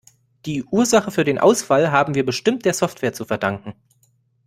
Die 0.47 0.63
Ursache 0.63 1.11
für 1.11 1.23
den 1.23 1.37
Ausfall 1.37 1.91
haben 1.91 2.15
wir 2.15 2.25
bestimmt 2.25 2.65
der 2.65 2.73
Software 2.73 3.13
zu 3.13 3.23
verdanken. 3.23 3.75